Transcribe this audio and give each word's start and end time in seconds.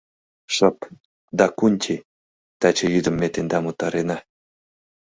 Шып, 0.55 0.77
Дакунти, 1.37 1.95
таче 2.59 2.85
йӱдым 2.93 3.15
ме 3.21 3.27
тендам 3.33 3.65
утарена! 3.69 4.17